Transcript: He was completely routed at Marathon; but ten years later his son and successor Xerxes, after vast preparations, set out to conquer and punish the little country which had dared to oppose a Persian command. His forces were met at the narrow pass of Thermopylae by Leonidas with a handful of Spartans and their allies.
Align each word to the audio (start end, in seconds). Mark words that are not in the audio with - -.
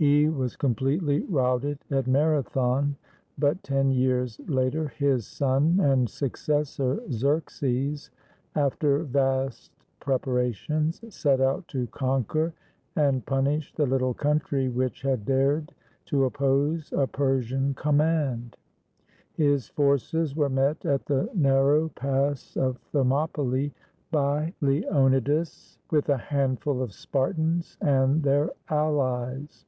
He 0.00 0.30
was 0.30 0.56
completely 0.56 1.24
routed 1.24 1.80
at 1.90 2.06
Marathon; 2.06 2.96
but 3.36 3.62
ten 3.62 3.90
years 3.90 4.40
later 4.46 4.88
his 4.88 5.26
son 5.26 5.78
and 5.78 6.08
successor 6.08 7.02
Xerxes, 7.10 8.10
after 8.54 9.04
vast 9.04 9.72
preparations, 9.98 11.02
set 11.14 11.42
out 11.42 11.68
to 11.68 11.86
conquer 11.88 12.54
and 12.96 13.26
punish 13.26 13.74
the 13.74 13.84
little 13.84 14.14
country 14.14 14.70
which 14.70 15.02
had 15.02 15.26
dared 15.26 15.74
to 16.06 16.24
oppose 16.24 16.90
a 16.94 17.06
Persian 17.06 17.74
command. 17.74 18.56
His 19.34 19.68
forces 19.68 20.34
were 20.34 20.48
met 20.48 20.82
at 20.86 21.04
the 21.04 21.28
narrow 21.34 21.90
pass 21.90 22.56
of 22.56 22.78
Thermopylae 22.90 23.70
by 24.10 24.54
Leonidas 24.62 25.78
with 25.90 26.08
a 26.08 26.16
handful 26.16 26.80
of 26.80 26.94
Spartans 26.94 27.76
and 27.82 28.22
their 28.22 28.50
allies. 28.70 29.66